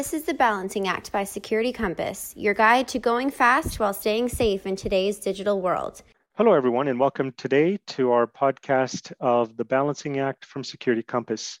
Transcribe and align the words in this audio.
This 0.00 0.14
is 0.14 0.22
the 0.22 0.32
Balancing 0.32 0.88
Act 0.88 1.12
by 1.12 1.24
Security 1.24 1.74
Compass, 1.74 2.32
your 2.34 2.54
guide 2.54 2.88
to 2.88 2.98
going 2.98 3.30
fast 3.30 3.78
while 3.78 3.92
staying 3.92 4.30
safe 4.30 4.64
in 4.64 4.74
today's 4.74 5.18
digital 5.18 5.60
world. 5.60 6.02
Hello, 6.38 6.54
everyone, 6.54 6.88
and 6.88 6.98
welcome 6.98 7.32
today 7.36 7.78
to 7.88 8.10
our 8.10 8.26
podcast 8.26 9.12
of 9.20 9.58
the 9.58 9.64
Balancing 9.66 10.18
Act 10.18 10.46
from 10.46 10.64
Security 10.64 11.02
Compass. 11.02 11.60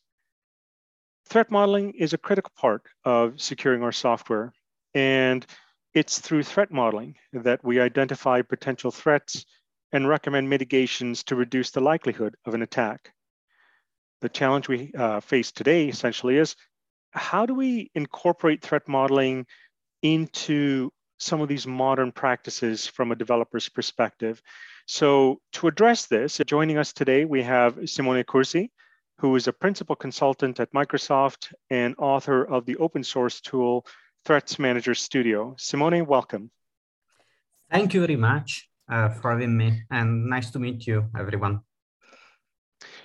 Threat 1.28 1.50
modeling 1.50 1.92
is 1.98 2.14
a 2.14 2.18
critical 2.18 2.50
part 2.56 2.80
of 3.04 3.38
securing 3.38 3.82
our 3.82 3.92
software, 3.92 4.54
and 4.94 5.44
it's 5.92 6.18
through 6.18 6.44
threat 6.44 6.72
modeling 6.72 7.16
that 7.34 7.62
we 7.62 7.78
identify 7.78 8.40
potential 8.40 8.90
threats 8.90 9.44
and 9.92 10.08
recommend 10.08 10.48
mitigations 10.48 11.24
to 11.24 11.36
reduce 11.36 11.72
the 11.72 11.82
likelihood 11.82 12.36
of 12.46 12.54
an 12.54 12.62
attack. 12.62 13.12
The 14.22 14.30
challenge 14.30 14.66
we 14.66 14.92
uh, 14.96 15.20
face 15.20 15.52
today 15.52 15.88
essentially 15.88 16.38
is 16.38 16.56
how 17.12 17.46
do 17.46 17.54
we 17.54 17.90
incorporate 17.94 18.62
threat 18.62 18.88
modeling 18.88 19.46
into 20.02 20.90
some 21.18 21.40
of 21.40 21.48
these 21.48 21.66
modern 21.66 22.12
practices 22.12 22.86
from 22.86 23.12
a 23.12 23.16
developer's 23.16 23.68
perspective? 23.68 24.40
So, 24.86 25.40
to 25.52 25.68
address 25.68 26.06
this, 26.06 26.40
joining 26.46 26.78
us 26.78 26.92
today, 26.92 27.24
we 27.24 27.42
have 27.42 27.78
Simone 27.88 28.24
Curzi, 28.24 28.70
who 29.18 29.36
is 29.36 29.46
a 29.46 29.52
principal 29.52 29.94
consultant 29.94 30.58
at 30.60 30.72
Microsoft 30.72 31.52
and 31.68 31.94
author 31.98 32.42
of 32.42 32.64
the 32.66 32.76
open 32.78 33.04
source 33.04 33.40
tool 33.40 33.86
Threats 34.24 34.58
Manager 34.58 34.94
Studio. 34.94 35.54
Simone, 35.58 36.06
welcome. 36.06 36.50
Thank 37.70 37.94
you 37.94 38.00
very 38.00 38.16
much 38.16 38.68
uh, 38.90 39.10
for 39.10 39.30
having 39.30 39.56
me, 39.56 39.82
and 39.90 40.26
nice 40.26 40.50
to 40.50 40.58
meet 40.58 40.86
you, 40.86 41.08
everyone. 41.16 41.60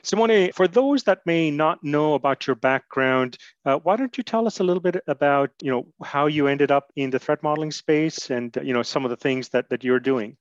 Simone, 0.04 0.52
for 0.54 0.68
those 0.68 1.04
that 1.04 1.26
may 1.26 1.52
not 1.52 1.84
know 1.84 2.14
about 2.14 2.48
your 2.48 2.56
background, 2.56 3.38
uh, 3.66 3.78
why 3.80 3.96
don't 3.96 4.18
you 4.18 4.24
tell 4.24 4.48
us 4.48 4.60
a 4.60 4.64
little 4.64 4.82
bit 4.82 5.04
about, 5.08 5.52
you 5.62 5.72
know, 5.72 5.86
how 6.04 6.28
you 6.28 6.48
ended 6.48 6.72
up 6.72 6.92
in 6.96 7.10
the 7.10 7.20
threat 7.20 7.44
modeling 7.44 7.72
space 7.72 8.30
and, 8.30 8.58
you 8.64 8.74
know, 8.74 8.84
some 8.84 9.04
of 9.04 9.10
the 9.10 9.18
things 9.18 9.50
that, 9.50 9.70
that 9.70 9.84
you're 9.84 10.00
doing? 10.00 10.38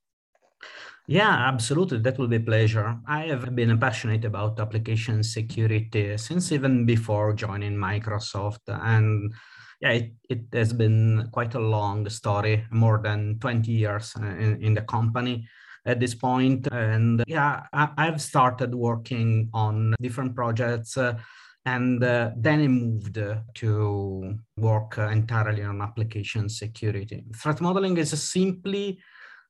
Yeah, 1.07 1.31
absolutely. 1.31 1.99
That 1.99 2.19
will 2.19 2.29
be 2.29 2.37
a 2.37 2.41
pleasure. 2.41 2.97
I 3.07 3.27
have 3.27 3.55
been 3.55 3.79
passionate 3.79 4.25
about 4.25 4.59
application 4.59 5.23
security 5.23 6.17
since 6.17 6.51
even 6.51 6.87
before 6.87 7.35
joining 7.35 7.75
Microsoft. 7.75 8.61
And 8.69 9.35
yeah, 9.83 9.91
it, 9.91 10.13
it 10.31 10.45
has 10.55 10.73
been 10.73 11.29
quite 11.31 11.55
a 11.55 11.61
long 11.61 12.09
story, 12.09 12.65
more 12.71 13.01
than 13.03 13.39
20 13.39 13.71
years 13.71 14.15
in, 14.17 14.63
in 14.63 14.75
the 14.75 14.83
company 14.83 15.47
at 15.87 16.01
this 16.01 16.15
point. 16.15 16.69
And 16.73 17.23
yeah, 17.27 17.67
I, 17.73 18.07
have 18.07 18.21
started 18.21 18.75
working 18.75 19.51
on 19.53 19.95
different 20.01 20.35
projects. 20.35 20.97
Uh, 20.97 21.19
and 21.67 22.03
uh, 22.05 22.31
then 22.37 22.61
I 22.61 22.69
moved 22.69 23.19
to 23.55 24.39
work 24.57 24.99
entirely 24.99 25.63
on 25.63 25.81
application 25.81 26.49
security. 26.49 27.25
Threat 27.35 27.61
modeling 27.61 27.97
is 27.97 28.11
simply 28.23 28.99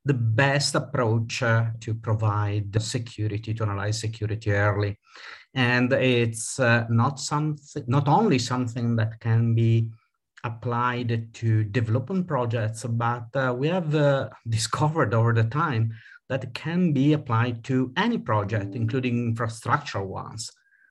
the 0.05 0.15
best 0.15 0.75
approach 0.75 1.43
uh, 1.43 1.67
to 1.81 1.95
provide 1.95 2.81
security, 2.81 3.55
to 3.55 3.63
analyze 3.65 3.99
security 3.99 4.53
early. 4.53 4.99
And 5.55 5.93
it's 5.93 6.61
uh, 6.61 6.85
not 6.91 7.19
something, 7.19 7.85
not 7.87 8.07
only 8.07 8.39
something 8.39 8.97
that 8.97 9.19
can 9.21 9.55
be 9.55 9.89
applied 10.45 11.33
to 11.33 11.65
development 11.65 12.29
projects, 12.29 12.85
but 12.85 13.35
uh, 13.35 13.55
we 13.57 13.69
have 13.69 13.95
uh, 13.95 14.29
discovered 14.49 15.15
over 15.15 15.33
the 15.33 15.45
time 15.45 15.95
that 16.29 16.55
can 16.55 16.93
be 16.93 17.13
applied 17.13 17.65
to 17.65 17.93
any 17.97 18.19
project, 18.19 18.75
including 18.75 19.35
infrastructural 19.35 20.07
ones. 20.07 20.51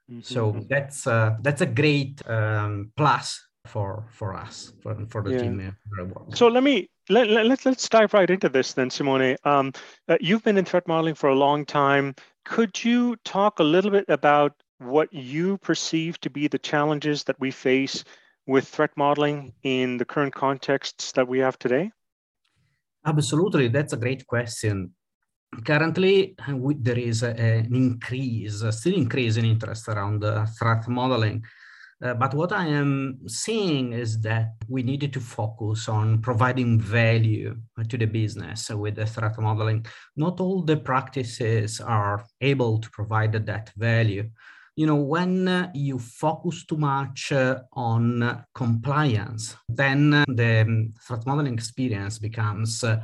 Mm-hmm. 0.10 0.22
So 0.22 0.66
that's 0.70 1.08
uh, 1.08 1.38
that's 1.42 1.62
a 1.62 1.66
great 1.66 2.22
um, 2.28 2.92
plus 2.98 3.42
for 3.66 4.06
for 4.12 4.34
us 4.34 4.74
for, 4.82 4.96
for 5.10 5.24
the 5.24 5.32
yeah. 5.32 5.40
team. 5.40 5.76
So 6.34 6.48
let 6.48 6.64
me 6.64 6.90
let, 7.10 7.30
let, 7.30 7.46
let's 7.46 7.66
let's 7.66 7.88
dive 7.90 8.14
right 8.14 8.30
into 8.30 8.50
this 8.50 8.74
then, 8.74 8.90
Simone. 8.90 9.38
Um, 9.44 9.72
uh, 10.08 10.18
you've 10.20 10.44
been 10.44 10.58
in 10.58 10.66
threat 10.66 10.88
modeling 10.88 11.16
for 11.16 11.30
a 11.30 11.36
long 11.36 11.66
time. 11.66 12.16
Could 12.46 12.84
you 12.84 13.16
talk 13.24 13.60
a 13.60 13.64
little 13.64 13.92
bit 13.92 14.06
about 14.10 14.62
what 14.80 15.12
you 15.14 15.58
perceive 15.60 16.20
to 16.22 16.30
be 16.30 16.48
the 16.48 16.60
challenges 16.60 17.24
that 17.24 17.40
we 17.40 17.52
face 17.52 18.04
with 18.46 18.68
threat 18.68 18.92
modeling 18.98 19.54
in 19.64 19.96
the 19.96 20.04
current 20.04 20.36
contexts 20.36 21.14
that 21.14 21.28
we 21.28 21.40
have 21.40 21.58
today? 21.58 21.90
Absolutely, 23.06 23.70
that's 23.70 23.94
a 23.94 23.98
great 23.98 24.28
question 24.28 24.92
currently 25.66 26.36
we, 26.50 26.76
there 26.76 26.98
is 26.98 27.24
a, 27.24 27.30
an 27.30 27.76
increase, 27.76 28.64
still 28.72 28.96
increase 28.96 29.38
in 29.38 29.46
interest 29.46 29.88
around 29.88 30.24
uh, 30.24 30.46
threat 30.58 30.88
modeling. 30.88 31.44
Uh, 32.04 32.14
but 32.14 32.34
what 32.34 32.52
I 32.52 32.66
am 32.68 33.20
seeing 33.28 33.94
is 33.94 34.20
that 34.22 34.56
we 34.68 34.84
needed 34.84 35.14
to 35.14 35.22
focus 35.22 35.88
on 35.88 36.22
providing 36.22 36.78
value 36.80 37.56
to 37.88 37.98
the 37.98 38.06
business 38.06 38.70
with 38.70 38.96
the 38.96 39.06
threat 39.06 39.40
modeling. 39.40 39.86
Not 40.18 40.42
all 40.42 40.64
the 40.64 40.76
practices 40.76 41.80
are 41.80 42.26
able 42.42 42.80
to 42.80 42.90
provide 42.90 43.32
that 43.32 43.72
value. 43.78 44.30
You 44.76 44.88
know, 44.88 44.96
when 44.96 45.48
uh, 45.48 45.72
you 45.74 45.98
focus 46.00 46.66
too 46.66 46.78
much 46.78 47.32
uh, 47.32 47.60
on 47.72 48.44
compliance, 48.54 49.56
then 49.70 50.14
uh, 50.14 50.26
the 50.28 50.62
um, 50.62 50.94
threat 51.08 51.26
modeling 51.26 51.54
experience 51.54 52.20
becomes 52.20 52.84
uh, 52.84 53.02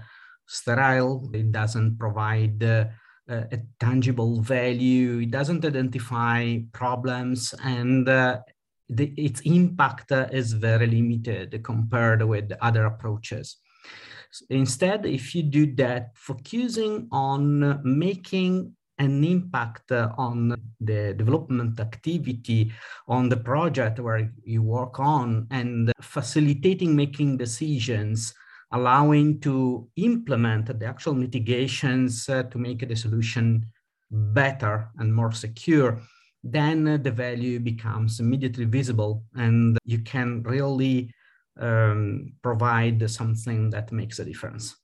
sterile, 0.50 1.30
it 1.32 1.52
doesn't 1.52 1.98
provide 2.00 2.64
uh, 2.64 2.86
a 3.28 3.60
tangible 3.80 4.42
value, 4.42 5.20
it 5.20 5.30
doesn't 5.30 5.64
identify 5.64 6.58
problems, 6.74 7.54
and 7.64 8.10
uh, 8.10 8.40
the, 8.90 9.14
its 9.16 9.42
impact 9.42 10.12
is 10.12 10.54
very 10.54 10.88
limited 10.88 11.64
compared 11.64 12.24
with 12.24 12.52
other 12.62 12.86
approaches. 12.86 13.58
Instead, 14.50 15.06
if 15.06 15.36
you 15.36 15.44
do 15.44 15.76
that, 15.76 16.10
focusing 16.16 17.08
on 17.12 17.80
making 17.84 18.74
an 18.98 19.24
impact 19.24 19.92
on 19.92 20.56
the 20.82 21.14
development 21.14 21.80
activity 21.80 22.72
on 23.08 23.30
the 23.30 23.38
project 23.38 24.00
where 24.00 24.32
you 24.44 24.62
work 24.62 25.00
on 25.00 25.48
and 25.52 25.92
facilitating 26.02 26.96
making 26.96 27.38
decisions 27.38 28.34
allowing 28.72 29.40
to 29.42 29.88
implement 29.96 30.80
the 30.80 30.86
actual 30.86 31.14
mitigations 31.14 32.30
uh, 32.30 32.44
to 32.44 32.58
make 32.58 32.88
the 32.88 32.96
solution 32.96 33.66
better 34.12 34.90
and 34.98 35.14
more 35.14 35.32
secure, 35.32 36.00
then 36.44 36.88
uh, 36.88 36.98
the 36.98 37.12
value 37.12 37.60
becomes 37.60 38.20
immediately 38.20 38.66
visible 38.66 39.24
and 39.36 39.78
you 39.86 40.00
can 40.00 40.44
really 40.44 41.12
um, 41.60 42.32
provide 42.42 43.10
something 43.10 43.70
that 43.70 43.92
makes 43.92 44.20
a 44.20 44.26
difference. 44.26 44.76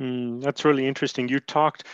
Mm, 0.00 0.42
that's 0.42 0.64
really 0.64 0.86
interesting. 0.86 1.28
You 1.28 1.40
talked 1.40 1.84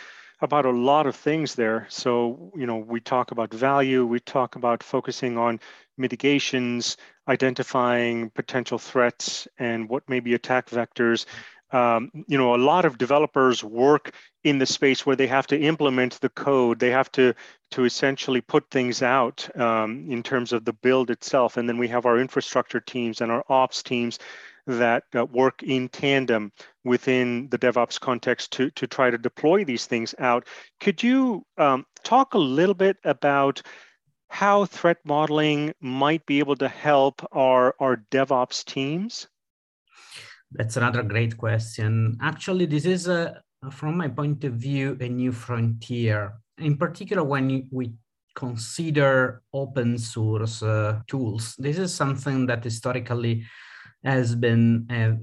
about 0.41 0.65
a 0.65 0.71
lot 0.71 1.07
of 1.07 1.15
things 1.15 1.55
there. 1.55 1.87
So, 1.89 2.51
you 2.55 2.65
know, 2.65 2.77
we 2.77 2.99
talk 2.99 3.31
about 3.31 3.53
value, 3.53 4.05
we 4.05 4.19
talk 4.19 4.55
about 4.55 4.83
focusing 4.83 5.37
on 5.37 5.59
mitigations, 5.97 6.97
identifying 7.27 8.29
potential 8.31 8.77
threats 8.77 9.47
and 9.59 9.87
what 9.87 10.09
may 10.09 10.19
be 10.19 10.33
attack 10.33 10.69
vectors. 10.69 11.25
Um, 11.73 12.11
you 12.27 12.37
know, 12.37 12.55
a 12.55 12.57
lot 12.57 12.85
of 12.85 12.97
developers 12.97 13.63
work 13.63 14.13
in 14.43 14.59
the 14.59 14.65
space 14.65 15.05
where 15.05 15.15
they 15.15 15.27
have 15.27 15.47
to 15.47 15.59
implement 15.59 16.21
the 16.21 16.29
code. 16.29 16.79
They 16.79 16.91
have 16.91 17.11
to 17.13 17.33
to 17.71 17.85
essentially 17.85 18.41
put 18.41 18.69
things 18.69 19.01
out 19.01 19.49
um, 19.59 20.05
in 20.09 20.21
terms 20.21 20.53
of 20.53 20.63
the 20.63 20.73
build 20.73 21.09
itself. 21.09 21.57
And 21.57 21.67
then 21.67 21.79
we 21.79 21.87
have 21.87 22.05
our 22.05 22.19
infrastructure 22.19 22.79
teams 22.79 23.21
and 23.21 23.31
our 23.31 23.43
ops 23.49 23.81
teams 23.81 24.19
that 24.67 25.03
uh, 25.15 25.25
work 25.25 25.63
in 25.63 25.89
tandem 25.89 26.51
within 26.83 27.49
the 27.49 27.57
DevOps 27.57 27.99
context 27.99 28.51
to, 28.53 28.69
to 28.71 28.87
try 28.87 29.09
to 29.09 29.17
deploy 29.17 29.65
these 29.65 29.87
things 29.87 30.15
out. 30.19 30.47
Could 30.79 31.01
you 31.03 31.45
um, 31.57 31.85
talk 32.03 32.33
a 32.33 32.37
little 32.37 32.75
bit 32.75 32.97
about 33.03 33.61
how 34.29 34.65
threat 34.65 34.97
modeling 35.03 35.73
might 35.79 36.25
be 36.25 36.39
able 36.39 36.55
to 36.57 36.67
help 36.67 37.25
our, 37.31 37.75
our 37.79 37.97
DevOps 38.11 38.63
teams? 38.63 39.27
That's 40.53 40.77
another 40.77 41.03
great 41.03 41.37
question. 41.37 42.17
Actually, 42.21 42.67
this 42.67 42.85
is, 42.85 43.07
a, 43.07 43.41
from 43.71 43.97
my 43.97 44.07
point 44.07 44.43
of 44.43 44.53
view, 44.53 44.97
a 44.99 45.09
new 45.09 45.31
frontier. 45.31 46.33
In 46.59 46.77
particular, 46.77 47.23
when 47.23 47.67
we 47.71 47.93
consider 48.35 49.41
open 49.53 49.97
source 49.97 50.61
uh, 50.61 50.99
tools, 51.07 51.55
this 51.57 51.77
is 51.77 51.93
something 51.93 52.45
that 52.45 52.63
historically 52.63 53.43
has 54.03 54.35
been 54.35 54.85
a 54.91 55.17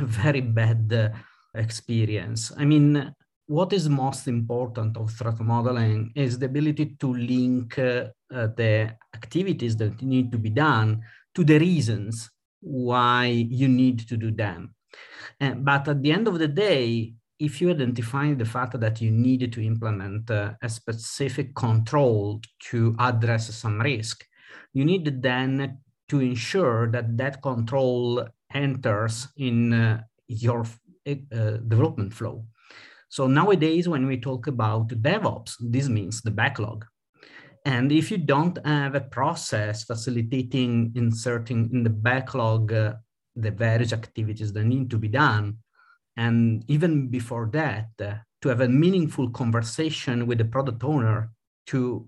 very 0.04 0.40
bad 0.40 0.92
uh, 0.92 1.08
experience. 1.54 2.50
I 2.56 2.64
mean, 2.64 3.14
what 3.46 3.72
is 3.72 3.88
most 3.88 4.26
important 4.26 4.96
of 4.96 5.12
threat 5.12 5.38
modeling 5.40 6.12
is 6.16 6.38
the 6.38 6.46
ability 6.46 6.96
to 6.98 7.14
link 7.14 7.78
uh, 7.78 8.06
uh, 8.34 8.48
the 8.56 8.96
activities 9.14 9.76
that 9.76 10.00
need 10.02 10.32
to 10.32 10.38
be 10.38 10.50
done 10.50 11.02
to 11.34 11.44
the 11.44 11.58
reasons 11.58 12.30
why 12.62 13.26
you 13.26 13.68
need 13.68 14.08
to 14.08 14.16
do 14.16 14.30
them. 14.30 14.74
But 15.38 15.88
at 15.88 16.02
the 16.02 16.12
end 16.12 16.28
of 16.28 16.38
the 16.38 16.48
day, 16.48 17.14
if 17.38 17.60
you 17.60 17.70
identify 17.70 18.32
the 18.34 18.44
fact 18.44 18.78
that 18.78 19.00
you 19.00 19.10
need 19.10 19.52
to 19.52 19.66
implement 19.66 20.30
uh, 20.30 20.52
a 20.62 20.68
specific 20.68 21.54
control 21.56 22.40
to 22.70 22.94
address 22.98 23.52
some 23.54 23.80
risk, 23.80 24.24
you 24.72 24.84
need 24.84 25.22
then 25.22 25.78
to 26.08 26.20
ensure 26.20 26.90
that 26.92 27.16
that 27.16 27.42
control 27.42 28.24
enters 28.54 29.28
in 29.36 29.72
uh, 29.72 30.02
your 30.28 30.64
uh, 31.06 31.14
development 31.66 32.14
flow. 32.14 32.44
So 33.08 33.26
nowadays, 33.26 33.88
when 33.88 34.06
we 34.06 34.20
talk 34.20 34.46
about 34.46 34.88
DevOps, 34.88 35.56
this 35.60 35.88
means 35.88 36.22
the 36.22 36.30
backlog. 36.30 36.86
And 37.64 37.92
if 37.92 38.10
you 38.10 38.18
don't 38.18 38.58
have 38.66 38.94
a 38.94 39.00
process 39.00 39.84
facilitating 39.84 40.92
inserting 40.96 41.70
in 41.72 41.84
the 41.84 41.90
backlog 41.90 42.72
uh, 42.72 42.94
the 43.36 43.50
various 43.50 43.92
activities 43.92 44.52
that 44.52 44.64
need 44.64 44.90
to 44.90 44.98
be 44.98 45.08
done, 45.08 45.58
and 46.16 46.64
even 46.68 47.08
before 47.08 47.48
that, 47.52 47.88
uh, 48.00 48.14
to 48.42 48.48
have 48.48 48.60
a 48.60 48.68
meaningful 48.68 49.30
conversation 49.30 50.26
with 50.26 50.38
the 50.38 50.44
product 50.44 50.82
owner 50.84 51.30
to 51.66 52.06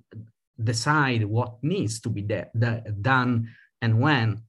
decide 0.62 1.24
what 1.24 1.62
needs 1.62 2.00
to 2.00 2.10
be 2.10 2.22
de- 2.22 2.50
de- 2.58 2.82
done 3.00 3.48
and 3.80 4.00
when, 4.00 4.42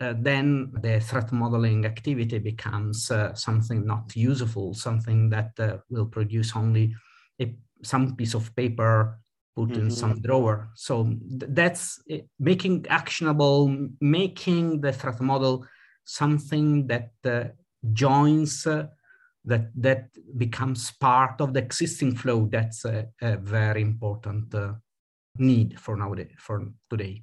uh, 0.00 0.14
then 0.18 0.72
the 0.82 1.00
threat 1.00 1.32
modeling 1.32 1.86
activity 1.86 2.38
becomes 2.38 3.10
uh, 3.10 3.32
something 3.34 3.86
not 3.86 4.14
useful, 4.16 4.74
something 4.74 5.30
that 5.30 5.52
uh, 5.58 5.76
will 5.88 6.06
produce 6.06 6.56
only 6.56 6.94
a, 7.40 7.54
some 7.82 8.16
piece 8.16 8.34
of 8.34 8.54
paper 8.56 9.18
put 9.54 9.70
mm-hmm. 9.70 9.82
in 9.82 9.90
some 9.90 10.20
drawer. 10.20 10.70
So 10.74 11.04
th- 11.04 11.50
that's 11.54 12.02
it. 12.06 12.28
making 12.38 12.86
actionable, 12.88 13.88
making 14.00 14.80
the 14.80 14.92
threat 14.92 15.20
model 15.20 15.66
something 16.04 16.86
that 16.88 17.10
uh, 17.24 17.44
joins 17.92 18.66
uh, 18.66 18.86
that 19.44 19.70
that 19.74 20.08
becomes 20.36 20.92
part 20.92 21.40
of 21.40 21.52
the 21.52 21.60
existing 21.60 22.14
flow. 22.14 22.48
That's 22.50 22.84
a, 22.84 23.08
a 23.20 23.36
very 23.36 23.82
important 23.82 24.54
uh, 24.54 24.74
need 25.38 25.78
for 25.80 25.96
nowadays 25.96 26.32
for 26.38 26.66
today. 26.90 27.22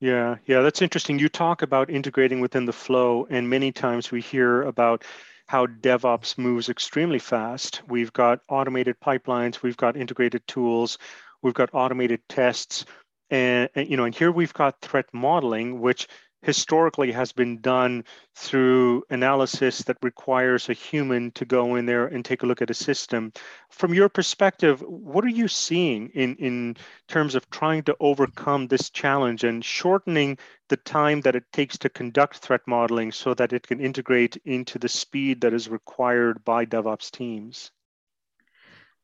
Yeah, 0.00 0.36
yeah, 0.46 0.62
that's 0.62 0.80
interesting. 0.80 1.18
You 1.18 1.28
talk 1.28 1.60
about 1.62 1.90
integrating 1.90 2.40
within 2.40 2.64
the 2.64 2.72
flow, 2.72 3.26
and 3.28 3.48
many 3.48 3.70
times 3.70 4.10
we 4.10 4.22
hear 4.22 4.62
about 4.62 5.04
how 5.46 5.66
DevOps 5.66 6.38
moves 6.38 6.68
extremely 6.68 7.18
fast. 7.18 7.82
We've 7.88 8.12
got 8.12 8.40
automated 8.48 8.96
pipelines, 9.00 9.62
we've 9.62 9.76
got 9.76 9.96
integrated 9.96 10.46
tools, 10.46 10.96
we've 11.42 11.54
got 11.54 11.70
automated 11.72 12.20
tests, 12.28 12.84
and, 13.30 13.68
and 13.74 13.88
you 13.88 13.96
know, 13.96 14.04
and 14.04 14.14
here 14.14 14.32
we've 14.32 14.54
got 14.54 14.80
threat 14.80 15.06
modeling, 15.12 15.80
which 15.80 16.08
historically 16.42 17.12
has 17.12 17.32
been 17.32 17.60
done 17.60 18.02
through 18.34 19.04
analysis 19.10 19.82
that 19.82 19.98
requires 20.02 20.68
a 20.68 20.72
human 20.72 21.30
to 21.32 21.44
go 21.44 21.76
in 21.76 21.84
there 21.84 22.06
and 22.06 22.24
take 22.24 22.42
a 22.42 22.46
look 22.46 22.62
at 22.62 22.70
a 22.70 22.74
system. 22.74 23.32
From 23.68 23.92
your 23.92 24.08
perspective, 24.08 24.80
what 24.80 25.24
are 25.24 25.28
you 25.28 25.48
seeing 25.48 26.08
in, 26.14 26.36
in 26.36 26.76
terms 27.08 27.34
of 27.34 27.48
trying 27.50 27.82
to 27.84 27.96
overcome 28.00 28.68
this 28.68 28.88
challenge 28.90 29.44
and 29.44 29.64
shortening 29.64 30.38
the 30.68 30.78
time 30.78 31.20
that 31.22 31.36
it 31.36 31.44
takes 31.52 31.76
to 31.78 31.90
conduct 31.90 32.38
threat 32.38 32.62
modeling 32.66 33.12
so 33.12 33.34
that 33.34 33.52
it 33.52 33.66
can 33.66 33.80
integrate 33.80 34.36
into 34.44 34.78
the 34.78 34.88
speed 34.88 35.42
that 35.42 35.52
is 35.52 35.68
required 35.68 36.42
by 36.44 36.64
DevOps 36.64 37.10
teams? 37.10 37.70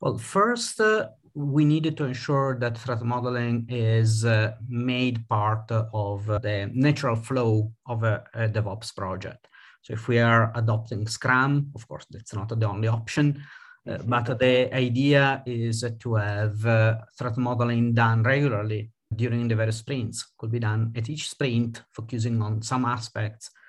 Well, 0.00 0.18
first, 0.18 0.80
uh, 0.80 1.08
we 1.34 1.64
needed 1.64 1.96
to 1.98 2.04
ensure 2.04 2.58
that 2.58 2.78
threat 2.78 3.02
modeling 3.02 3.66
is 3.68 4.24
uh, 4.24 4.52
made 4.68 5.28
part 5.28 5.70
of 5.70 6.26
the 6.26 6.70
natural 6.74 7.16
flow 7.16 7.72
of 7.86 8.02
a, 8.02 8.24
a, 8.34 8.48
DevOps 8.48 8.94
project. 8.94 9.48
So 9.82 9.92
if 9.94 10.08
we 10.08 10.18
are 10.18 10.52
adopting 10.54 11.06
Scrum, 11.06 11.70
of 11.74 11.86
course, 11.88 12.06
that's 12.10 12.34
not 12.34 12.48
the 12.48 12.68
only 12.68 12.88
option, 12.88 13.42
uh, 13.88 13.98
but 14.04 14.38
the 14.38 14.74
idea 14.74 15.42
is 15.46 15.84
to 16.00 16.14
have 16.14 16.66
uh, 16.66 16.96
threat 17.18 17.36
modeling 17.36 17.94
done 17.94 18.22
regularly 18.22 18.90
during 19.14 19.48
the 19.48 19.56
various 19.56 19.78
sprints. 19.78 20.32
Could 20.38 20.50
be 20.50 20.58
done 20.58 20.92
at 20.96 21.08
each 21.08 21.30
sprint, 21.30 21.82
focusing 21.92 22.42
on 22.42 22.62
some 22.62 22.84
aspects 22.84 23.50
uh, 23.50 23.65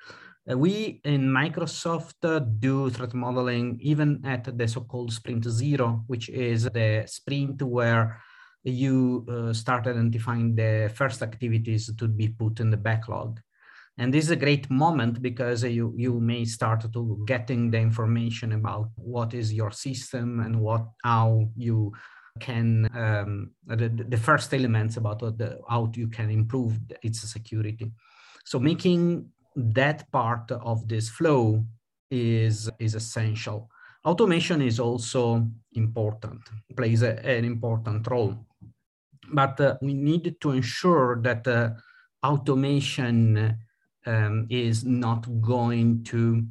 we 0.56 1.02
in 1.04 1.28
Microsoft 1.28 2.24
uh, 2.24 2.40
do 2.40 2.90
threat 2.90 3.14
modeling 3.14 3.78
even 3.82 4.22
at 4.26 4.58
the 4.58 4.68
so-called 4.68 5.12
sprint 5.12 5.44
zero, 5.44 6.04
which 6.08 6.30
is 6.30 6.64
the 6.64 7.04
sprint 7.06 7.62
where 7.62 8.22
you 8.64 9.26
uh, 9.30 9.54
start 9.54 9.88
identifying 9.88 10.56
the 10.56 10.92
first 10.94 11.22
activities 11.22 11.94
to 11.96 12.08
be 12.08 12.30
put 12.30 12.60
in 12.60 12.70
the 12.70 12.78
backlog. 12.78 13.40
And 13.98 14.14
this 14.14 14.26
is 14.26 14.32
a 14.32 14.36
great 14.36 14.70
moment 14.70 15.22
because 15.22 15.64
you, 15.64 15.94
you 15.98 16.20
may 16.20 16.46
start 16.46 16.86
to 16.94 17.24
getting 17.26 17.72
the 17.72 17.80
information 17.80 18.54
about 18.54 18.90
what 18.96 19.34
is 19.34 19.52
your 19.52 19.72
system 19.72 20.40
and 20.40 20.60
what 20.60 20.86
how 21.04 21.50
you 21.56 21.94
can 22.40 22.88
um, 22.96 23.52
the, 23.66 23.90
the 23.90 24.18
first 24.18 24.54
elements 24.54 24.98
about 24.98 25.20
the, 25.20 25.60
how 25.68 25.92
you 25.96 26.08
can 26.08 26.30
improve 26.30 26.80
its 27.02 27.22
security. 27.22 27.92
So 28.46 28.60
making 28.60 29.30
that 29.58 30.10
part 30.12 30.52
of 30.52 30.88
this 30.88 31.10
flow 31.10 31.66
is, 32.12 32.70
is 32.80 32.96
essential. 32.96 33.70
Automation 34.06 34.62
is 34.62 34.80
also 34.80 35.46
important, 35.74 36.40
plays 36.76 37.02
a, 37.02 37.20
an 37.26 37.44
important 37.44 38.08
role. 38.08 38.38
But 39.34 39.60
uh, 39.60 39.76
we 39.82 39.94
need 39.94 40.40
to 40.40 40.52
ensure 40.52 41.20
that 41.24 41.46
uh, 41.48 41.72
automation 42.24 43.58
um, 44.06 44.48
is 44.50 44.86
not 44.86 45.26
going 45.42 46.04
to 46.06 46.46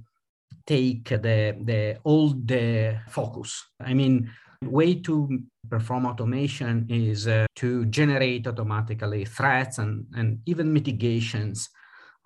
take 0.66 1.08
the, 1.08 1.56
the 1.62 1.98
all 2.02 2.30
the 2.30 2.98
focus. 3.08 3.64
I 3.80 3.94
mean, 3.94 4.30
way 4.62 4.96
to 4.96 5.38
perform 5.70 6.06
automation 6.06 6.86
is 6.90 7.28
uh, 7.28 7.46
to 7.56 7.86
generate 7.86 8.46
automatically 8.46 9.24
threats 9.24 9.78
and, 9.78 10.06
and 10.14 10.40
even 10.46 10.72
mitigations 10.72 11.70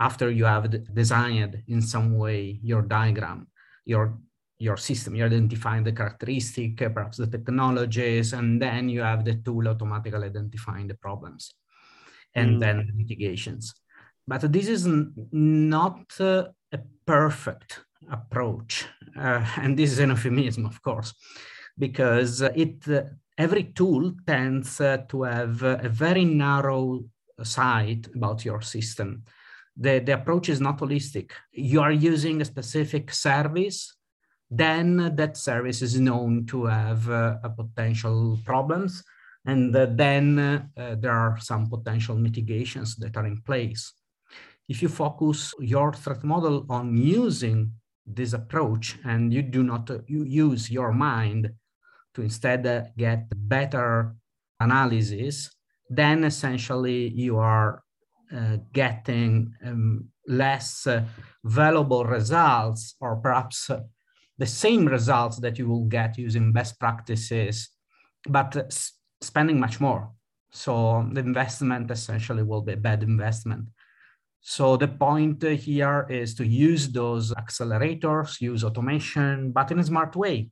after 0.00 0.30
you 0.30 0.46
have 0.46 0.94
designed 0.94 1.62
in 1.68 1.82
some 1.82 2.16
way 2.16 2.58
your 2.62 2.82
diagram, 2.82 3.46
your 3.84 4.18
your 4.58 4.76
system, 4.76 5.14
you're 5.14 5.26
identifying 5.26 5.84
the 5.84 5.92
characteristic, 5.92 6.76
perhaps 6.76 7.16
the 7.16 7.26
technologies, 7.26 8.34
and 8.34 8.60
then 8.60 8.90
you 8.90 9.00
have 9.00 9.24
the 9.24 9.34
tool 9.36 9.66
automatically 9.66 10.26
identifying 10.26 10.86
the 10.86 10.94
problems 10.94 11.54
and 12.34 12.56
mm. 12.56 12.60
then 12.60 12.86
the 12.86 12.92
mitigations. 12.92 13.72
But 14.28 14.52
this 14.52 14.68
is 14.68 14.86
not 15.32 16.04
uh, 16.20 16.48
a 16.72 16.78
perfect 17.06 17.80
approach. 18.10 18.86
Uh, 19.18 19.46
and 19.56 19.78
this 19.78 19.92
is 19.92 19.98
an 19.98 20.10
euphemism, 20.10 20.66
of 20.66 20.82
course, 20.82 21.14
because 21.78 22.42
it 22.42 22.86
uh, 22.86 23.04
every 23.38 23.64
tool 23.64 24.12
tends 24.26 24.78
uh, 24.80 24.98
to 25.08 25.22
have 25.22 25.62
a 25.62 25.88
very 25.88 26.26
narrow 26.26 27.02
sight 27.42 28.08
about 28.14 28.44
your 28.44 28.60
system 28.60 29.24
the, 29.76 30.00
the 30.00 30.14
approach 30.14 30.48
is 30.48 30.60
not 30.60 30.78
holistic. 30.78 31.30
You 31.52 31.80
are 31.80 31.92
using 31.92 32.40
a 32.40 32.44
specific 32.44 33.12
service, 33.12 33.96
then 34.50 35.14
that 35.16 35.36
service 35.36 35.80
is 35.82 36.00
known 36.00 36.46
to 36.46 36.66
have 36.66 37.08
uh, 37.08 37.36
potential 37.56 38.38
problems. 38.44 39.02
And 39.46 39.74
uh, 39.74 39.86
then 39.90 40.38
uh, 40.38 40.96
there 40.98 41.12
are 41.12 41.38
some 41.40 41.68
potential 41.68 42.16
mitigations 42.16 42.96
that 42.96 43.16
are 43.16 43.26
in 43.26 43.40
place. 43.42 43.92
If 44.68 44.82
you 44.82 44.88
focus 44.88 45.54
your 45.58 45.92
threat 45.92 46.22
model 46.22 46.66
on 46.68 46.96
using 46.96 47.72
this 48.06 48.32
approach 48.32 48.98
and 49.04 49.32
you 49.32 49.42
do 49.42 49.62
not 49.62 49.90
uh, 49.90 49.98
you 50.06 50.24
use 50.24 50.70
your 50.70 50.92
mind 50.92 51.50
to 52.14 52.22
instead 52.22 52.66
uh, 52.66 52.82
get 52.96 53.26
better 53.48 54.14
analysis, 54.58 55.50
then 55.88 56.24
essentially 56.24 57.08
you 57.08 57.38
are 57.38 57.82
getting 58.72 59.52
um, 59.64 60.08
less 60.26 60.86
uh, 60.86 61.04
valuable 61.44 62.04
results 62.04 62.94
or 63.00 63.16
perhaps 63.16 63.68
uh, 63.68 63.80
the 64.38 64.46
same 64.46 64.86
results 64.86 65.38
that 65.38 65.58
you 65.58 65.68
will 65.68 65.84
get 65.84 66.16
using 66.16 66.52
best 66.52 66.78
practices, 66.78 67.70
but 68.28 68.56
uh, 68.56 68.64
spending 69.20 69.58
much 69.58 69.80
more. 69.80 70.10
So 70.52 71.08
the 71.12 71.20
investment 71.20 71.90
essentially 71.90 72.42
will 72.42 72.62
be 72.62 72.72
a 72.72 72.76
bad 72.76 73.02
investment. 73.02 73.66
So 74.40 74.76
the 74.76 74.88
point 74.88 75.42
here 75.42 76.06
is 76.08 76.34
to 76.36 76.46
use 76.46 76.88
those 76.88 77.34
accelerators, 77.34 78.40
use 78.40 78.64
automation, 78.64 79.52
but 79.52 79.70
in 79.70 79.78
a 79.78 79.84
smart 79.84 80.16
way 80.16 80.50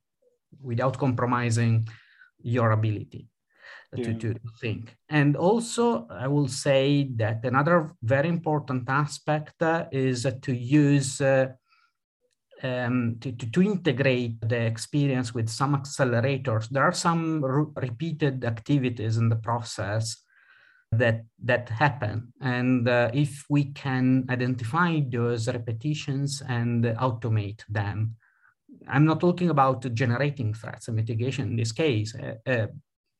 without 0.61 0.97
compromising 0.97 1.87
your 2.41 2.71
ability 2.71 3.28
yeah. 3.95 4.13
to, 4.13 4.33
to 4.33 4.39
think. 4.61 4.95
And 5.09 5.35
also, 5.35 6.07
I 6.09 6.27
will 6.27 6.47
say 6.47 7.09
that 7.15 7.43
another 7.43 7.91
very 8.03 8.29
important 8.29 8.89
aspect 8.89 9.61
uh, 9.61 9.85
is 9.91 10.25
uh, 10.25 10.31
to 10.41 10.53
use 10.53 11.21
uh, 11.21 11.47
um, 12.61 13.17
to, 13.21 13.31
to, 13.31 13.51
to, 13.51 13.61
integrate 13.61 14.41
the 14.41 14.59
experience 14.59 15.33
with 15.33 15.47
some 15.49 15.75
accelerators. 15.75 16.67
There 16.69 16.83
are 16.83 16.93
some 16.93 17.43
re 17.43 17.65
repeated 17.77 18.43
activities 18.43 19.15
in 19.15 19.29
the 19.29 19.37
process 19.37 20.17
that 20.91 21.23
that 21.43 21.69
happen, 21.69 22.33
and 22.41 22.87
uh, 22.89 23.11
if 23.13 23.45
we 23.49 23.65
can 23.71 24.25
identify 24.29 24.99
those 24.99 25.47
repetitions 25.47 26.43
and 26.49 26.83
automate 26.83 27.63
them, 27.69 28.15
I'm 28.87 29.05
not 29.05 29.19
talking 29.19 29.49
about 29.49 29.93
generating 29.93 30.53
threats 30.53 30.87
and 30.87 30.97
mitigation 30.97 31.49
in 31.49 31.55
this 31.55 31.71
case. 31.71 32.15
Uh, 32.15 32.35
uh, 32.49 32.67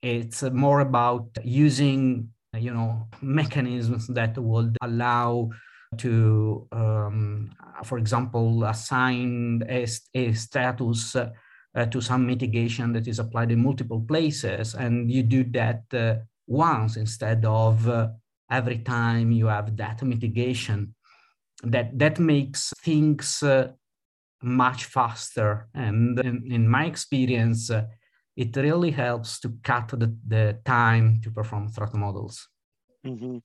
it's 0.02 0.44
more 0.44 0.80
about 0.80 1.28
using, 1.44 2.30
you 2.58 2.74
know, 2.74 3.08
mechanisms 3.22 4.08
that 4.08 4.38
would 4.38 4.78
allow 4.82 5.50
to, 5.98 6.68
um, 6.72 7.50
for 7.84 7.98
example, 7.98 8.64
assign 8.64 9.64
a, 9.68 9.88
a 10.14 10.34
status 10.34 11.16
uh, 11.16 11.86
to 11.86 12.02
some 12.02 12.26
mitigation 12.26 12.94
that 12.94 13.08
is 13.08 13.20
applied 13.20 13.52
in 13.52 13.64
multiple 13.64 14.02
places, 14.08 14.76
and 14.76 15.12
you 15.12 15.24
do 15.24 15.44
that 15.44 15.84
uh, 15.94 16.16
once 16.48 16.98
instead 16.98 17.46
of 17.46 17.88
uh, 17.88 18.08
every 18.52 18.80
time 18.80 19.32
you 19.32 19.48
have 19.48 19.76
that 19.78 20.02
mitigation. 20.04 20.96
That 21.64 22.00
that 22.00 22.20
makes 22.20 22.74
things 22.84 23.44
uh, 23.44 23.74
much 24.42 24.86
faster, 24.86 25.68
and 25.74 26.18
in, 26.20 26.50
in 26.50 26.70
my 26.70 26.86
experience, 26.86 27.70
uh, 27.70 27.86
it 28.40 28.56
really 28.56 28.92
helps 28.92 29.38
to 29.42 29.54
cut 29.64 29.90
the, 29.90 30.16
the 30.26 30.58
time 30.64 31.20
to 31.22 31.30
perform 31.30 31.68
threat 31.68 31.94
models. 31.94 32.48
Mm-hmm. 33.06 33.40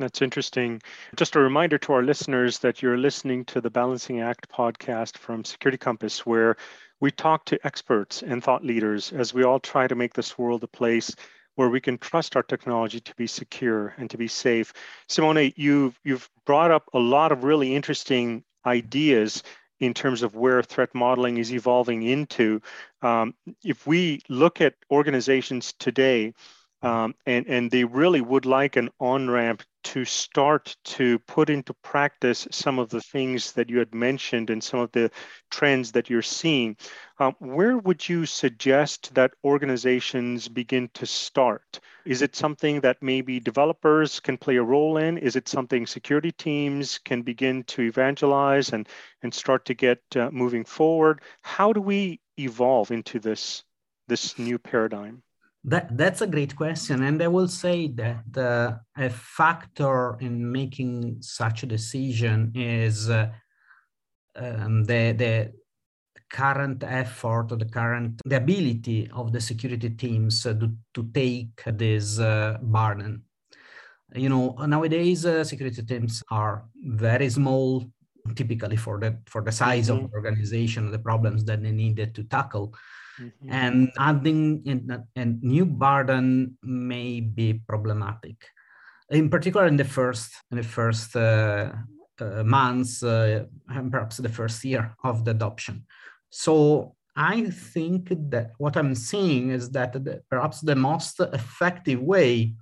That's 0.00 0.22
interesting. 0.22 0.82
Just 1.14 1.36
a 1.36 1.40
reminder 1.40 1.78
to 1.78 1.92
our 1.92 2.02
listeners 2.02 2.58
that 2.58 2.82
you're 2.82 2.98
listening 2.98 3.44
to 3.44 3.60
the 3.60 3.70
Balancing 3.70 4.20
Act 4.20 4.50
podcast 4.50 5.16
from 5.18 5.44
Security 5.44 5.78
Compass, 5.78 6.26
where 6.26 6.56
we 6.98 7.12
talk 7.12 7.44
to 7.44 7.64
experts 7.64 8.22
and 8.22 8.42
thought 8.42 8.64
leaders 8.64 9.12
as 9.12 9.32
we 9.32 9.44
all 9.44 9.60
try 9.60 9.86
to 9.86 9.94
make 9.94 10.14
this 10.14 10.36
world 10.36 10.64
a 10.64 10.68
place 10.68 11.14
where 11.54 11.68
we 11.68 11.80
can 11.80 11.96
trust 11.98 12.34
our 12.34 12.42
technology 12.42 12.98
to 12.98 13.14
be 13.14 13.28
secure 13.28 13.94
and 13.98 14.10
to 14.10 14.18
be 14.18 14.26
safe. 14.26 14.72
Simone, 15.08 15.52
you've 15.54 15.96
you've 16.02 16.28
brought 16.44 16.72
up 16.72 16.88
a 16.92 16.98
lot 16.98 17.30
of 17.30 17.44
really 17.44 17.76
interesting 17.76 18.42
ideas 18.66 19.44
in 19.80 19.94
terms 19.94 20.22
of 20.22 20.34
where 20.34 20.62
threat 20.62 20.94
modeling 20.94 21.38
is 21.38 21.52
evolving 21.52 22.02
into. 22.02 22.60
Um, 23.02 23.34
if 23.64 23.86
we 23.86 24.20
look 24.28 24.60
at 24.60 24.74
organizations 24.90 25.72
today, 25.78 26.34
um, 26.82 27.14
and, 27.26 27.46
and 27.46 27.70
they 27.70 27.84
really 27.84 28.20
would 28.20 28.46
like 28.46 28.76
an 28.76 28.88
on 28.98 29.28
ramp 29.28 29.62
to 29.82 30.04
start 30.04 30.76
to 30.84 31.18
put 31.20 31.48
into 31.48 31.72
practice 31.74 32.46
some 32.50 32.78
of 32.78 32.90
the 32.90 33.00
things 33.00 33.52
that 33.52 33.70
you 33.70 33.78
had 33.78 33.94
mentioned 33.94 34.50
and 34.50 34.62
some 34.62 34.80
of 34.80 34.92
the 34.92 35.10
trends 35.50 35.92
that 35.92 36.10
you're 36.10 36.22
seeing. 36.22 36.76
Um, 37.18 37.34
where 37.38 37.78
would 37.78 38.06
you 38.06 38.26
suggest 38.26 39.14
that 39.14 39.32
organizations 39.44 40.48
begin 40.48 40.90
to 40.94 41.06
start? 41.06 41.80
Is 42.04 42.22
it 42.22 42.36
something 42.36 42.80
that 42.80 43.02
maybe 43.02 43.40
developers 43.40 44.20
can 44.20 44.36
play 44.36 44.56
a 44.56 44.62
role 44.62 44.96
in? 44.98 45.18
Is 45.18 45.36
it 45.36 45.48
something 45.48 45.86
security 45.86 46.32
teams 46.32 46.98
can 46.98 47.22
begin 47.22 47.64
to 47.64 47.82
evangelize 47.82 48.72
and, 48.72 48.88
and 49.22 49.32
start 49.32 49.64
to 49.66 49.74
get 49.74 50.00
uh, 50.16 50.30
moving 50.30 50.64
forward? 50.64 51.22
How 51.42 51.72
do 51.72 51.80
we 51.80 52.20
evolve 52.38 52.90
into 52.90 53.18
this, 53.18 53.64
this 54.08 54.38
new 54.38 54.58
paradigm? 54.58 55.22
That, 55.64 55.96
that's 55.96 56.22
a 56.22 56.26
great 56.26 56.56
question. 56.56 57.02
And 57.02 57.22
I 57.22 57.28
will 57.28 57.48
say 57.48 57.88
that 57.88 58.36
uh, 58.36 58.78
a 58.96 59.10
factor 59.10 60.16
in 60.20 60.50
making 60.50 61.18
such 61.20 61.62
a 61.62 61.66
decision 61.66 62.52
is 62.54 63.10
uh, 63.10 63.30
um, 64.36 64.84
the, 64.84 65.12
the 65.12 65.52
current 66.30 66.82
effort 66.84 67.50
or 67.50 67.56
the 67.56 67.66
current 67.66 68.20
the 68.24 68.36
ability 68.36 69.10
of 69.12 69.32
the 69.32 69.40
security 69.40 69.90
teams 69.90 70.46
uh, 70.46 70.54
to, 70.54 70.72
to 70.94 71.10
take 71.12 71.62
this 71.66 72.18
uh, 72.18 72.56
burden. 72.62 73.24
You 74.14 74.28
know, 74.28 74.56
nowadays 74.66 75.26
uh, 75.26 75.44
security 75.44 75.82
teams 75.82 76.22
are 76.30 76.64
very 76.76 77.28
small, 77.30 77.84
typically 78.34 78.76
for 78.76 78.98
the 78.98 79.18
for 79.26 79.42
the 79.42 79.52
size 79.52 79.88
mm-hmm. 79.88 80.04
of 80.04 80.10
the 80.10 80.16
organization, 80.16 80.90
the 80.90 80.98
problems 80.98 81.44
that 81.44 81.62
they 81.62 81.72
needed 81.72 82.14
to 82.14 82.24
tackle. 82.24 82.74
Mm-hmm. 83.20 83.52
And 83.52 83.92
adding 83.98 84.62
in 84.64 85.04
a 85.16 85.24
new 85.24 85.66
burden 85.66 86.56
may 86.62 87.20
be 87.20 87.60
problematic. 87.68 88.36
In 89.10 89.28
particular, 89.28 89.66
in 89.66 89.76
the 89.76 89.84
first 89.84 90.32
in 90.50 90.56
the 90.56 90.62
first 90.62 91.16
uh, 91.16 91.72
uh, 92.20 92.42
months 92.44 93.02
uh, 93.02 93.44
and 93.68 93.90
perhaps 93.90 94.16
the 94.18 94.28
first 94.28 94.64
year 94.64 94.94
of 95.04 95.24
the 95.24 95.32
adoption. 95.32 95.84
So 96.30 96.94
I 97.16 97.50
think 97.50 98.08
that 98.30 98.52
what 98.58 98.76
I'm 98.76 98.94
seeing 98.94 99.50
is 99.50 99.70
that 99.70 99.92
the, 99.92 100.22
perhaps 100.30 100.60
the 100.60 100.76
most 100.76 101.20
effective 101.20 102.00
way 102.00 102.54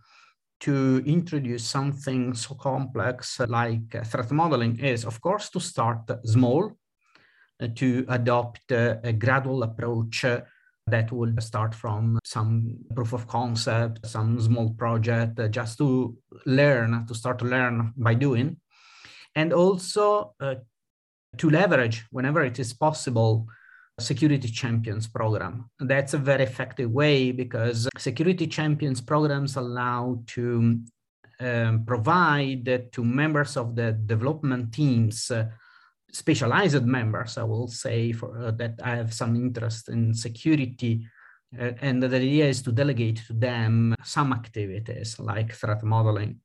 to 0.61 1.03
introduce 1.07 1.65
something 1.65 2.35
so 2.35 2.55
complex 2.55 3.39
like 3.41 4.05
threat 4.07 4.31
modeling 4.33 4.79
is, 4.81 5.05
of 5.05 5.21
course, 5.21 5.51
to 5.51 5.61
start 5.61 6.11
small 6.25 6.73
to 7.75 8.05
adopt 8.09 8.71
a 8.71 9.13
gradual 9.19 9.63
approach 9.63 10.25
that 10.91 11.13
will 11.13 11.33
start 11.41 11.75
from 11.75 12.19
some 12.25 12.77
proof 12.95 13.13
of 13.13 13.27
concept, 13.27 14.07
some 14.07 14.41
small 14.41 14.71
project, 14.71 15.39
uh, 15.39 15.49
just 15.49 15.79
to 15.79 16.17
learn, 16.47 17.07
to 17.07 17.15
start 17.15 17.39
to 17.39 17.45
learn 17.45 17.93
by 17.97 18.15
doing. 18.15 18.57
And 19.35 19.53
also 19.53 20.35
uh, 20.41 20.57
to 21.37 21.51
leverage, 21.51 22.07
whenever 22.11 22.43
it 22.45 22.59
is 22.59 22.73
possible, 22.73 23.47
security 24.01 24.49
champions 24.49 25.07
program. 25.07 25.71
That's 25.79 26.15
a 26.15 26.19
very 26.19 26.45
effective 26.45 26.91
way 26.91 27.33
because 27.33 27.89
security 27.99 28.47
champions 28.47 29.01
programs 29.01 29.57
allow 29.57 30.23
to 30.29 30.81
um, 31.41 31.85
provide 31.85 32.91
to 32.93 33.05
members 33.05 33.57
of 33.57 33.77
the 33.77 33.93
development 33.93 34.73
teams 34.73 35.31
uh, 35.31 35.47
specialized 36.13 36.85
members, 36.85 37.39
I 37.39 37.45
will 37.45 37.69
say, 37.69 38.13
for 38.13 38.37
uh, 38.39 38.51
that 38.53 38.81
I 38.83 38.97
have 38.97 39.13
some 39.13 39.37
interest 39.37 39.89
in 39.89 40.15
security. 40.15 41.07
Uh, 41.59 41.73
and 41.81 42.03
the 42.03 42.15
idea 42.15 42.47
is 42.47 42.63
to 42.63 42.73
delegate 42.73 43.23
to 43.27 43.33
them 43.33 43.95
some 44.05 44.33
activities 44.33 45.19
like 45.19 45.53
threat 45.53 45.83
modeling. 45.83 46.41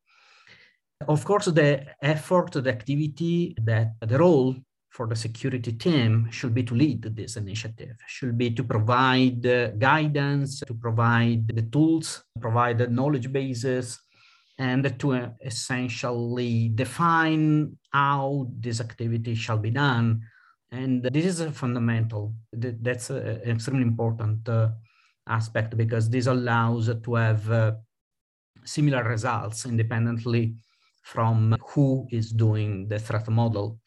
Of 1.08 1.26
course, 1.26 1.46
the 1.46 1.86
effort, 2.02 2.52
the 2.54 2.70
activity, 2.70 3.56
that 3.64 3.96
the 4.00 4.18
role 4.18 4.56
for 4.90 5.08
the 5.08 5.16
security 5.16 5.74
team 5.74 6.30
should 6.32 6.54
be 6.54 6.64
to 6.64 6.76
lead 6.76 7.02
this 7.04 7.36
initiative, 7.36 7.98
should 8.08 8.38
be 8.38 8.52
to 8.52 8.64
provide 8.64 9.46
uh, 9.46 9.72
guidance, 9.72 10.60
to 10.60 10.74
provide 10.74 11.48
the 11.48 11.64
tools, 11.64 12.24
provide 12.40 12.78
the 12.78 12.88
knowledge 12.88 13.32
bases, 13.32 14.00
and 14.58 15.00
to 15.00 15.14
uh, 15.14 15.30
essentially 15.44 16.70
define 16.70 17.76
how 17.92 18.48
this 18.60 18.80
activity 18.80 19.36
shall 19.36 19.58
be 19.58 19.72
done. 19.72 20.22
And 20.72 21.04
this 21.04 21.26
is 21.26 21.40
a 21.40 21.52
fundamental, 21.52 22.34
that's 22.52 23.10
an 23.10 23.42
extremely 23.46 23.84
important 23.84 24.48
uh, 24.50 24.70
aspect 25.28 25.78
because 25.78 26.10
this 26.10 26.28
allows 26.28 26.90
to 27.04 27.16
have 27.16 27.52
uh, 27.52 27.72
similar 28.64 29.04
results 29.04 29.66
independently 29.66 30.56
from 31.04 31.56
who 31.70 32.08
is 32.12 32.32
doing 32.32 32.88
the 32.88 32.98
threat 32.98 33.28
model. 33.30 33.80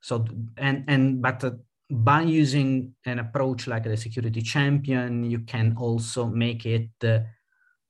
So, 0.00 0.24
and, 0.56 0.84
and 0.88 1.20
but 1.20 1.44
by 1.90 2.22
using 2.22 2.94
an 3.04 3.18
approach 3.18 3.66
like 3.66 3.84
the 3.84 3.96
security 3.96 4.42
champion, 4.42 5.24
you 5.24 5.40
can 5.40 5.74
also 5.76 6.26
make 6.26 6.64
it 6.64 6.90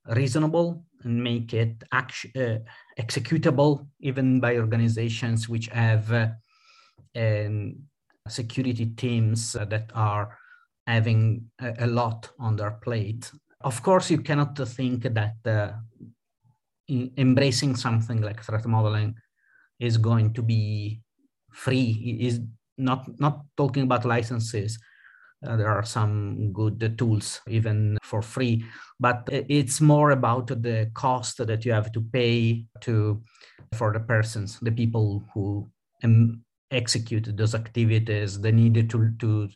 reasonable 0.07 0.85
and 1.05 1.23
make 1.23 1.55
it 1.55 1.83
act- 1.93 2.27
uh, 2.37 2.59
executable 2.99 3.87
even 4.01 4.41
by 4.41 4.57
organizations 4.57 5.49
which 5.49 5.69
have 5.69 6.13
uh, 6.13 6.29
um, 7.17 7.77
security 8.29 8.87
teams 8.87 9.53
that 9.53 9.91
are 9.95 10.37
having 10.87 11.51
a, 11.61 11.75
a, 11.81 11.87
lot 11.87 12.31
on 12.39 12.57
their 12.57 12.73
plate. 12.83 13.31
Of 13.63 13.83
course, 13.83 14.11
you 14.11 14.19
cannot 14.19 14.57
think 14.57 15.03
that 15.03 15.37
uh, 15.45 15.73
embracing 17.17 17.77
something 17.77 18.21
like 18.21 18.43
threat 18.43 18.67
modeling 18.67 19.15
is 19.79 19.97
going 19.97 20.33
to 20.35 20.43
be 20.43 21.01
free. 21.53 22.19
It 22.21 22.27
is 22.27 22.41
not 22.79 23.09
not 23.21 23.45
talking 23.57 23.83
about 23.83 24.05
licenses 24.05 24.79
uh, 25.47 25.57
there 25.57 25.69
are 25.69 25.85
some 25.85 26.53
good 26.53 26.99
tools 26.99 27.41
even 27.49 27.99
for 28.03 28.23
free, 28.23 28.65
but 28.99 29.29
it's 29.31 29.81
more 29.81 30.11
about 30.11 30.49
the 30.49 30.91
cost 30.95 31.39
that 31.39 31.65
you 31.65 31.73
have 31.73 31.93
to 31.93 32.01
pay 32.01 32.65
to 32.81 33.23
for 33.75 33.93
the 33.93 34.01
persons, 34.01 34.59
the 34.61 34.73
people 34.73 35.25
who 35.33 35.71
um, 36.03 36.43
execute 36.71 37.37
those 37.37 37.55
activities. 37.55 38.41
They 38.41 38.53
need 38.53 38.91
to 38.91 39.11
to 39.19 39.49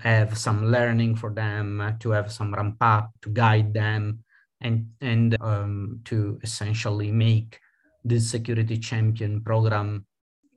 have 0.00 0.36
some 0.36 0.70
learning 0.70 1.16
for 1.16 1.30
them, 1.30 1.96
to 2.00 2.10
have 2.10 2.32
some 2.32 2.54
ramp 2.54 2.76
up, 2.80 3.10
to 3.22 3.28
guide 3.30 3.74
them, 3.74 4.24
and 4.60 4.88
and 5.00 5.36
um, 5.40 6.00
to 6.06 6.38
essentially 6.42 7.12
make 7.12 7.60
this 8.04 8.30
security 8.30 8.78
champion 8.78 9.42
program 9.42 10.06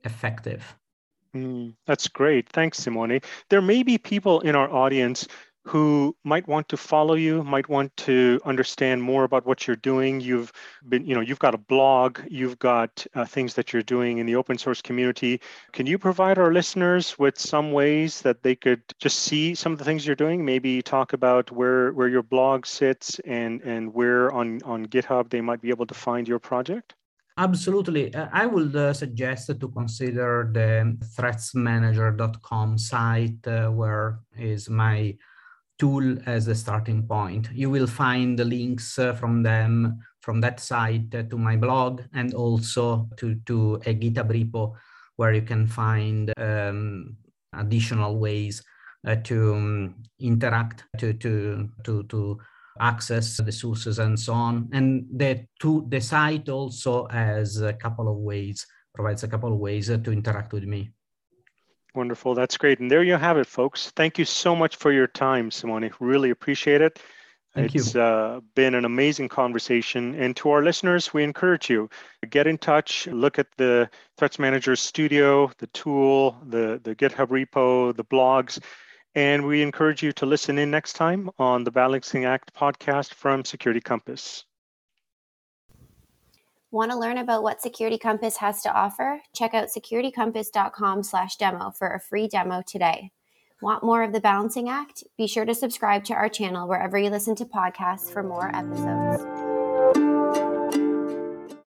effective. 0.04 0.74
Mm, 1.36 1.74
that's 1.86 2.08
great. 2.08 2.48
Thanks, 2.48 2.78
Simone. 2.78 3.20
There 3.50 3.60
may 3.62 3.82
be 3.82 3.98
people 3.98 4.40
in 4.40 4.54
our 4.56 4.70
audience 4.72 5.26
who 5.64 6.16
might 6.24 6.46
want 6.46 6.68
to 6.68 6.76
follow 6.76 7.14
you, 7.14 7.42
might 7.42 7.68
want 7.68 7.94
to 7.96 8.40
understand 8.44 9.02
more 9.02 9.24
about 9.24 9.44
what 9.44 9.66
you're 9.66 9.76
doing. 9.76 10.20
You've 10.20 10.52
been, 10.88 11.04
you 11.04 11.14
know, 11.14 11.20
you've 11.20 11.40
got 11.40 11.54
a 11.54 11.58
blog, 11.58 12.20
you've 12.28 12.58
got 12.60 13.04
uh, 13.16 13.24
things 13.24 13.54
that 13.54 13.72
you're 13.72 13.82
doing 13.82 14.18
in 14.18 14.26
the 14.26 14.36
open 14.36 14.58
source 14.58 14.80
community. 14.80 15.40
Can 15.72 15.86
you 15.86 15.98
provide 15.98 16.38
our 16.38 16.52
listeners 16.52 17.18
with 17.18 17.36
some 17.38 17.72
ways 17.72 18.22
that 18.22 18.44
they 18.44 18.54
could 18.54 18.82
just 19.00 19.18
see 19.18 19.54
some 19.56 19.72
of 19.72 19.78
the 19.78 19.84
things 19.84 20.06
you're 20.06 20.14
doing? 20.16 20.44
Maybe 20.44 20.82
talk 20.82 21.12
about 21.12 21.50
where 21.50 21.92
where 21.92 22.08
your 22.08 22.22
blog 22.22 22.64
sits 22.64 23.18
and 23.26 23.60
and 23.62 23.92
where 23.92 24.30
on 24.32 24.62
on 24.64 24.86
GitHub 24.86 25.30
they 25.30 25.40
might 25.40 25.60
be 25.60 25.70
able 25.70 25.86
to 25.86 25.94
find 25.94 26.28
your 26.28 26.38
project. 26.38 26.94
Absolutely. 27.38 28.14
Uh, 28.14 28.28
I 28.32 28.46
would 28.46 28.74
uh, 28.74 28.94
suggest 28.94 29.48
to 29.48 29.68
consider 29.68 30.48
the 30.50 30.96
threatsmanager.com 31.18 32.78
site 32.78 33.46
uh, 33.46 33.68
where 33.68 34.20
is 34.38 34.70
my 34.70 35.14
tool 35.78 36.16
as 36.24 36.48
a 36.48 36.54
starting 36.54 37.06
point. 37.06 37.50
You 37.52 37.68
will 37.68 37.86
find 37.86 38.38
the 38.38 38.44
links 38.46 38.98
uh, 38.98 39.12
from 39.12 39.42
them 39.42 39.98
from 40.20 40.40
that 40.40 40.60
site 40.60 41.14
uh, 41.14 41.24
to 41.24 41.36
my 41.36 41.56
blog 41.56 42.02
and 42.14 42.32
also 42.32 43.08
to, 43.18 43.34
to 43.46 43.74
a 43.86 43.94
GitHub 43.94 44.30
repo 44.30 44.72
where 45.16 45.34
you 45.34 45.42
can 45.42 45.66
find 45.66 46.32
um, 46.38 47.16
additional 47.54 48.18
ways 48.18 48.62
uh, 49.06 49.16
to 49.24 49.54
um, 49.54 49.94
interact, 50.18 50.84
to, 50.98 51.12
to, 51.12 51.68
to, 51.84 52.02
to 52.04 52.38
access 52.80 53.36
the 53.36 53.52
sources 53.52 53.98
and 53.98 54.18
so 54.18 54.32
on. 54.32 54.68
And 54.72 55.06
the, 55.12 55.46
to, 55.60 55.86
the 55.88 56.00
site 56.00 56.48
also 56.48 57.06
has 57.08 57.60
a 57.60 57.72
couple 57.72 58.08
of 58.08 58.16
ways, 58.16 58.66
provides 58.94 59.22
a 59.22 59.28
couple 59.28 59.52
of 59.52 59.58
ways 59.58 59.88
to 59.88 60.12
interact 60.12 60.52
with 60.52 60.64
me. 60.64 60.90
Wonderful. 61.94 62.34
That's 62.34 62.58
great. 62.58 62.78
And 62.78 62.90
there 62.90 63.02
you 63.02 63.16
have 63.16 63.38
it, 63.38 63.46
folks. 63.46 63.90
Thank 63.96 64.18
you 64.18 64.24
so 64.24 64.54
much 64.54 64.76
for 64.76 64.92
your 64.92 65.06
time, 65.06 65.50
Simone. 65.50 65.90
Really 65.98 66.30
appreciate 66.30 66.82
it. 66.82 67.00
Thank 67.54 67.74
it's 67.74 67.94
you. 67.94 68.02
uh, 68.02 68.40
been 68.54 68.74
an 68.74 68.84
amazing 68.84 69.30
conversation. 69.30 70.14
And 70.14 70.36
to 70.36 70.50
our 70.50 70.62
listeners, 70.62 71.14
we 71.14 71.24
encourage 71.24 71.70
you 71.70 71.88
to 72.22 72.28
get 72.28 72.46
in 72.46 72.58
touch, 72.58 73.06
look 73.06 73.38
at 73.38 73.46
the 73.56 73.88
Threats 74.18 74.38
Manager 74.38 74.76
Studio, 74.76 75.50
the 75.56 75.68
tool, 75.68 76.36
the, 76.46 76.78
the 76.84 76.94
GitHub 76.94 77.28
repo, 77.28 77.96
the 77.96 78.04
blogs. 78.04 78.60
And 79.16 79.44
we 79.46 79.62
encourage 79.62 80.02
you 80.02 80.12
to 80.12 80.26
listen 80.26 80.58
in 80.58 80.70
next 80.70 80.92
time 80.92 81.30
on 81.38 81.64
the 81.64 81.70
Balancing 81.70 82.26
Act 82.26 82.52
podcast 82.54 83.14
from 83.14 83.46
Security 83.46 83.80
Compass. 83.80 84.44
Want 86.70 86.90
to 86.90 86.98
learn 86.98 87.16
about 87.16 87.42
what 87.42 87.62
Security 87.62 87.96
Compass 87.96 88.36
has 88.36 88.60
to 88.62 88.70
offer? 88.70 89.22
Check 89.34 89.54
out 89.54 89.68
securitycompass.com/demo 89.68 91.70
for 91.70 91.94
a 91.94 92.00
free 92.00 92.28
demo 92.28 92.62
today. 92.66 93.10
Want 93.62 93.82
more 93.82 94.02
of 94.02 94.12
the 94.12 94.20
Balancing 94.20 94.68
Act? 94.68 95.02
Be 95.16 95.26
sure 95.26 95.46
to 95.46 95.54
subscribe 95.54 96.04
to 96.04 96.12
our 96.12 96.28
channel 96.28 96.68
wherever 96.68 96.98
you 96.98 97.08
listen 97.08 97.34
to 97.36 97.46
podcasts 97.46 98.12
for 98.12 98.22
more 98.22 98.54
episodes. 98.54 99.55